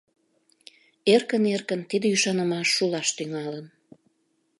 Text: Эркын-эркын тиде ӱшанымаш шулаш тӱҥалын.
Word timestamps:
Эркын-эркын 1.13 1.81
тиде 1.89 2.07
ӱшанымаш 2.15 2.67
шулаш 2.75 3.07
тӱҥалын. 3.17 3.65